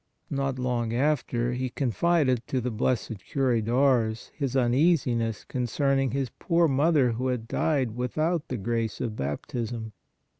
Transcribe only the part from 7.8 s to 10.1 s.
without the grace of baptism.